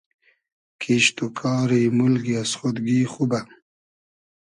[0.81, 3.41] کیشت و کاری مولگی از خۉدگی خوبۂ